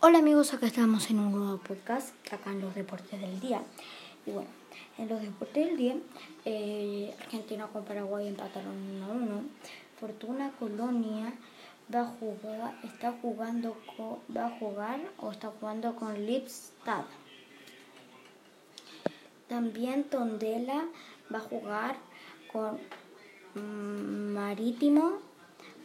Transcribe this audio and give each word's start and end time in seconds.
Hola 0.00 0.20
amigos, 0.20 0.54
acá 0.54 0.66
estamos 0.66 1.10
en 1.10 1.18
un 1.18 1.32
nuevo 1.32 1.58
podcast, 1.58 2.14
acá 2.32 2.52
en 2.52 2.60
los 2.60 2.72
deportes 2.72 3.20
del 3.20 3.40
día. 3.40 3.60
Y 4.26 4.30
bueno, 4.30 4.48
en 4.96 5.08
los 5.08 5.20
deportes 5.20 5.66
del 5.66 5.76
día, 5.76 5.96
eh, 6.44 7.12
Argentina 7.18 7.66
con 7.66 7.84
Paraguay 7.84 8.28
empataron 8.28 8.76
1 8.76 9.04
a 9.04 9.08
1. 9.08 9.42
Fortuna 9.98 10.52
Colonia 10.56 11.32
va 11.92 12.02
a 12.02 12.04
jugar, 12.04 12.78
está 12.84 13.10
jugando 13.20 13.76
va 14.36 14.48
jugar 14.60 15.00
o 15.18 15.32
está 15.32 15.50
jugando 15.58 15.96
con 15.96 16.14
Lipstad. 16.24 17.02
También 19.48 20.04
Tondela 20.04 20.84
va 21.34 21.38
a 21.38 21.40
jugar 21.40 21.96
con 22.52 22.78
mm, 23.56 24.32
Marítimo 24.32 25.14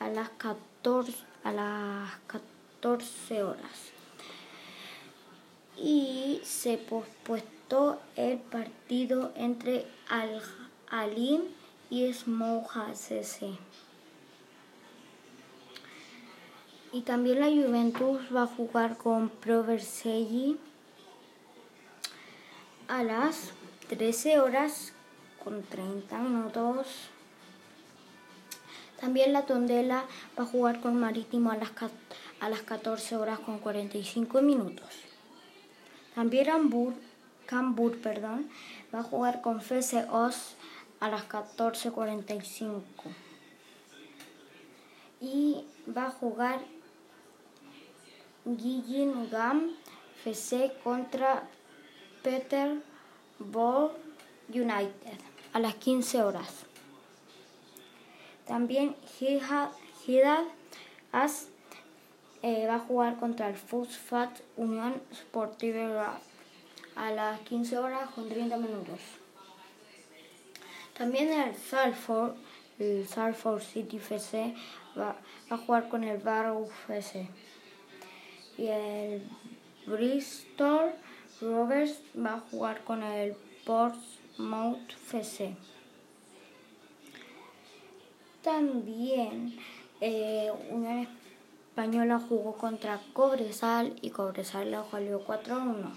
a 0.00 0.08
las 0.08 0.30
14 0.30 1.12
a 1.44 1.52
las 1.52 2.10
14 2.26 3.42
horas 3.42 3.97
se 6.62 6.76
pospuesto 6.76 8.00
el 8.16 8.38
partido 8.38 9.30
entre 9.36 9.86
Al 10.08 10.42
Alim 10.90 11.42
y 11.88 12.12
Smoja 12.12 12.94
CC. 12.94 13.50
Y 16.92 17.02
también 17.02 17.38
la 17.38 17.46
Juventus 17.46 18.22
va 18.34 18.42
a 18.42 18.46
jugar 18.48 18.96
con 18.96 19.28
Pro 19.28 19.64
a 22.88 23.04
las 23.04 23.52
13 23.88 24.40
horas 24.40 24.92
con 25.44 25.62
30 25.62 26.18
minutos. 26.18 26.88
También 29.00 29.32
la 29.32 29.46
Tondela 29.46 30.06
va 30.36 30.42
a 30.42 30.46
jugar 30.46 30.80
con 30.80 30.98
Marítimo 30.98 31.52
a 31.52 31.56
las, 31.56 31.70
a 32.40 32.48
las 32.48 32.62
14 32.62 33.14
horas 33.14 33.38
con 33.38 33.60
45 33.60 34.42
minutos. 34.42 35.08
También 36.18 36.94
Cambur, 37.46 37.96
perdón, 37.98 38.50
va 38.92 38.98
a 38.98 39.02
jugar 39.04 39.40
con 39.40 39.60
FC 39.60 40.04
Oz 40.10 40.56
a 40.98 41.08
las 41.08 41.28
14.45. 41.28 42.82
Y 45.20 45.64
va 45.96 46.06
a 46.06 46.10
jugar 46.10 46.58
Gam 49.30 49.70
FC 50.24 50.72
contra 50.82 51.48
Peter 52.24 52.82
Ball 53.38 53.92
United 54.48 55.18
a 55.52 55.60
las 55.60 55.76
15 55.76 56.22
horas. 56.24 56.64
También 58.44 58.96
Hidad 59.20 60.42
As 61.12 61.46
eh, 62.42 62.66
va 62.66 62.76
a 62.76 62.80
jugar 62.80 63.18
contra 63.18 63.48
el 63.48 63.56
Fosfat 63.56 64.40
Unión 64.56 65.00
Sportiva 65.12 66.20
a 66.94 67.10
las 67.10 67.40
15 67.40 67.78
horas 67.78 68.10
con 68.10 68.28
30 68.28 68.56
minutos. 68.56 69.00
También 70.96 71.32
el 71.32 71.54
Salford, 71.54 72.34
el 72.78 73.06
Salford 73.06 73.60
City 73.60 73.98
FC 73.98 74.54
va, 74.98 75.16
a 75.50 75.56
jugar 75.56 75.88
con 75.88 76.04
el 76.04 76.18
Barrow 76.18 76.68
FC. 76.88 77.28
Y 78.56 78.66
el 78.66 79.22
Bristol 79.86 80.92
Rovers 81.40 82.00
va 82.16 82.34
a 82.34 82.40
jugar 82.40 82.82
con 82.82 83.02
el 83.02 83.36
Portsmouth 83.64 84.90
FC. 84.90 85.56
También 88.42 89.56
eh, 90.00 90.50
Unión 90.70 91.08
Española 91.78 92.20
jugó 92.28 92.54
contra 92.54 93.00
Cobresal 93.12 93.94
y 94.02 94.10
Cobresal 94.10 94.72
le 94.72 94.78
salió 94.90 95.20
4 95.24 95.54
a 95.54 95.58
1. 95.58 95.92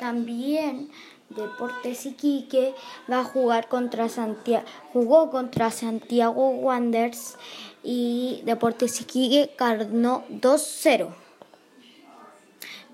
También 0.00 0.88
Deportes 1.28 2.06
Iquique 2.06 2.74
va 3.10 3.20
a 3.20 3.24
jugar 3.24 3.68
contra 3.68 4.08
Santiago, 4.08 4.64
jugó 4.94 5.30
contra 5.30 5.70
Santiago 5.70 6.48
Wanderers 6.48 7.36
y 7.82 8.40
Deportes 8.46 8.98
Iquique 9.02 9.50
ganó 9.58 10.24
2-0. 10.30 11.08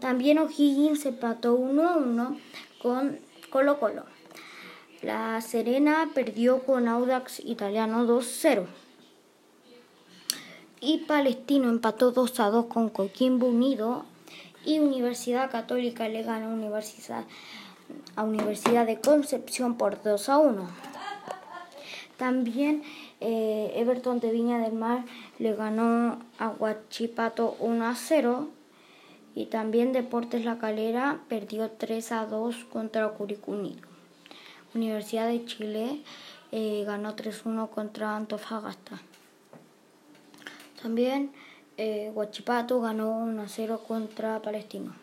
También 0.00 0.40
O'Higgins 0.40 1.06
empató 1.06 1.56
1-1 1.56 2.40
con 2.82 3.20
Colo 3.50 3.78
Colo. 3.78 4.02
La 5.00 5.40
Serena 5.40 6.10
perdió 6.12 6.64
con 6.64 6.88
Audax 6.88 7.38
Italiano 7.38 8.04
2-0 8.04 8.66
y 10.82 10.98
Palestino 10.98 11.69
empató 11.70 12.10
2 12.10 12.41
a 12.41 12.50
2 12.50 12.66
con 12.66 12.88
Coquimbo 12.88 13.47
Unido 13.47 14.04
y 14.65 14.81
Universidad 14.81 15.48
Católica 15.48 16.09
le 16.09 16.25
ganó 16.25 16.53
Universidad, 16.53 17.25
a 18.16 18.25
Universidad 18.25 18.84
de 18.84 19.00
Concepción 19.00 19.78
por 19.78 20.03
2 20.03 20.28
a 20.28 20.38
1. 20.38 20.66
También 22.16 22.82
eh, 23.20 23.72
Everton 23.76 24.19
de 24.19 24.32
Viña 24.32 24.59
del 24.59 24.72
Mar 24.72 25.04
le 25.38 25.54
ganó 25.54 26.19
a 26.41 26.48
Huachipato 26.48 27.56
1 27.60 27.87
a 27.87 27.94
0 27.94 28.49
y 29.37 29.47
también 29.47 29.93
Deportes 29.93 30.44
La 30.44 30.59
Calera 30.59 31.20
perdió 31.28 31.70
3 31.70 32.10
a 32.10 32.26
2 32.26 32.56
contra 32.64 33.09
Curicunido. 33.10 33.87
Universidad 34.75 35.28
de 35.28 35.44
Chile 35.44 36.03
eh, 36.50 36.82
ganó 36.84 37.14
3 37.14 37.47
a 37.47 37.49
1 37.49 37.70
contra 37.70 38.16
Antofagasta. 38.16 39.00
También 40.82 41.31
eh, 41.76 42.10
Huachipato 42.12 42.81
ganó 42.81 43.25
1-0 43.25 43.81
contra 43.87 44.43
Palestino. 44.43 44.94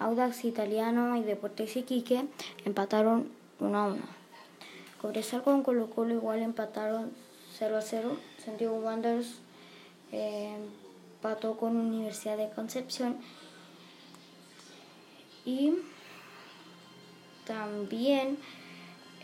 Audax 0.00 0.44
Italiano 0.44 1.16
y 1.16 1.22
Deportes 1.22 1.76
Iquique 1.76 2.24
empataron 2.64 3.30
1-1. 3.60 3.98
Cobresal 5.00 5.42
con 5.42 5.62
Colo 5.62 5.88
Colo 5.90 6.14
igual 6.14 6.40
empataron 6.40 7.12
0-0. 7.58 8.16
Santiago 8.44 8.76
Wanderers 8.76 9.38
eh, 10.12 10.56
empató 11.14 11.56
con 11.56 11.76
Universidad 11.76 12.36
de 12.36 12.50
Concepción. 12.50 13.18
Y 15.44 15.74
también 17.46 18.38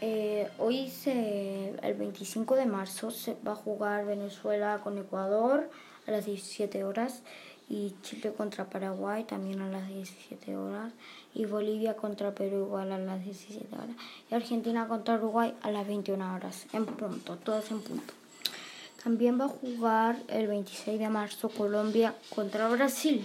eh, 0.01 0.51
hoy, 0.59 0.91
se, 0.91 1.75
25 2.06 2.55
de 2.55 2.67
marzo, 2.67 3.11
se 3.11 3.37
va 3.47 3.53
a 3.53 3.56
jugar 3.56 4.06
Venezuela 4.06 4.81
con 4.83 4.97
Ecuador 4.97 5.69
a 6.06 6.11
las 6.12 6.25
17 6.25 6.84
horas 6.84 7.22
y 7.69 7.94
Chile 8.03 8.33
contra 8.33 8.71
Paraguay 8.71 9.25
también 9.25 9.61
a 9.61 9.69
las 9.69 9.89
17 9.89 10.56
horas 10.56 10.93
y 11.34 11.47
Bolivia 11.47 11.97
contra 11.97 12.33
Perú 12.33 12.67
igual 12.67 12.93
a 12.93 12.99
las 12.99 13.25
17 13.25 13.75
horas 13.75 13.97
y 14.31 14.34
Argentina 14.37 14.87
contra 14.87 15.17
Uruguay 15.17 15.53
a 15.62 15.72
las 15.72 15.84
21 15.84 16.33
horas 16.33 16.67
en 16.72 16.87
punto, 16.87 17.37
todas 17.39 17.72
en 17.72 17.81
punto. 17.81 18.15
También 19.03 19.41
va 19.41 19.47
a 19.47 19.49
jugar 19.49 20.17
el 20.28 20.47
26 20.47 21.00
de 21.00 21.09
marzo 21.09 21.49
Colombia 21.49 22.15
contra 22.33 22.69
Brasil. 22.69 23.25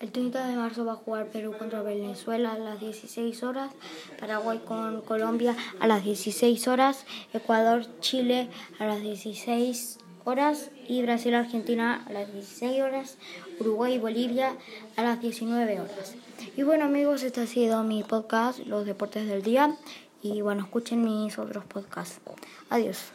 El 0.00 0.12
30 0.12 0.48
de 0.48 0.56
marzo 0.56 0.86
va 0.86 0.92
a 0.92 0.96
jugar 0.96 1.26
Perú 1.26 1.54
contra 1.58 1.82
Venezuela 1.82 2.52
a 2.52 2.58
las 2.58 2.80
16 2.80 3.42
horas, 3.42 3.70
Paraguay 4.18 4.58
con 4.64 5.02
Colombia 5.02 5.54
a 5.78 5.86
las 5.86 6.02
16 6.02 6.68
horas, 6.68 7.04
Ecuador, 7.34 7.84
Chile 8.00 8.48
a 8.78 8.86
las 8.86 9.02
16 9.02 9.98
horas 10.24 10.70
y 10.88 11.02
Brasil, 11.02 11.34
Argentina 11.34 12.02
a 12.06 12.12
las 12.14 12.32
16 12.32 12.80
horas, 12.80 13.18
Uruguay 13.58 13.94
y 13.94 13.98
Bolivia 13.98 14.56
a 14.96 15.02
las 15.02 15.20
19 15.20 15.80
horas. 15.80 16.14
Y 16.56 16.62
bueno 16.62 16.86
amigos, 16.86 17.22
este 17.22 17.42
ha 17.42 17.46
sido 17.46 17.82
mi 17.84 18.02
podcast, 18.02 18.60
Los 18.60 18.86
Deportes 18.86 19.28
del 19.28 19.42
Día. 19.42 19.76
Y 20.22 20.40
bueno, 20.40 20.62
escuchen 20.62 21.04
mis 21.04 21.38
otros 21.38 21.66
podcasts. 21.66 22.20
Adiós. 22.70 23.12